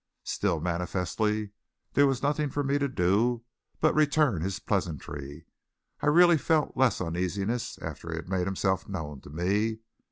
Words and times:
Still, 0.23 0.59
manifestly 0.59 1.51
there 1.93 2.07
was 2.07 2.23
nothing 2.23 2.49
for 2.49 2.63
me 2.63 2.79
to 2.79 2.87
do 2.87 3.43
but 3.79 3.93
return 3.93 4.41
his 4.41 4.57
pleasantry. 4.57 5.45
I 6.01 6.07
really 6.07 6.39
felt 6.39 6.75
less 6.75 7.01
uneasiness 7.01 7.77
after 7.83 8.09
he 8.09 8.15
had 8.15 8.27
made 8.27 8.47
himself 8.47 8.89
known 8.89 9.21
to 9.21 9.29
me. 9.29 9.81